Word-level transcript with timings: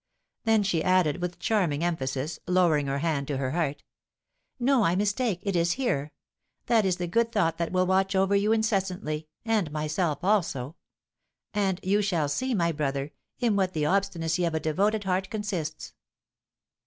Then 0.45 0.63
she 0.63 0.83
added, 0.83 1.21
with 1.21 1.37
charming 1.37 1.83
emphasis, 1.83 2.39
lowering 2.47 2.87
her 2.87 2.97
hand 2.97 3.27
to 3.27 3.37
her 3.37 3.51
heart, 3.51 3.83
"No, 4.59 4.81
I 4.81 4.95
mistake, 4.95 5.41
it 5.43 5.55
is 5.55 5.73
here. 5.73 6.11
That 6.65 6.85
is 6.85 6.95
the 6.97 7.05
good 7.05 7.31
thought 7.31 7.59
that 7.59 7.71
will 7.71 7.85
watch 7.85 8.15
over 8.15 8.35
you 8.35 8.51
incessantly, 8.51 9.27
and 9.45 9.69
myself 9.71 10.23
also; 10.23 10.75
and 11.53 11.79
you 11.83 12.01
shall 12.01 12.29
see, 12.29 12.55
my 12.55 12.71
brother, 12.71 13.11
in 13.37 13.55
what 13.55 13.73
the 13.73 13.85
obstinacy 13.85 14.43
of 14.43 14.55
a 14.55 14.59
devoted 14.59 15.03
heart 15.03 15.29
consists." 15.29 15.93